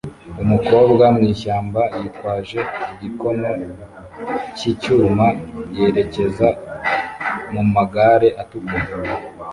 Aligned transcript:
Umukobwa 0.43 1.03
mwishyamba 1.15 1.81
yitwaje 2.01 2.59
igikono 2.91 3.49
cyicyuma 4.57 5.25
yerekeza 5.77 6.47
mumagare 7.51 8.27
atukura 8.41 8.91